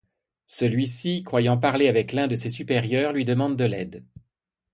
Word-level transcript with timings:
Celui-ci, 0.47 1.21
croyant 1.21 1.59
parler 1.59 1.87
avec 1.87 2.11
l’un 2.11 2.25
de 2.25 2.33
ses 2.35 2.49
supérieurs, 2.49 3.13
lui 3.13 3.23
demande 3.23 3.55
de 3.55 3.65
l'aide. 3.65 4.03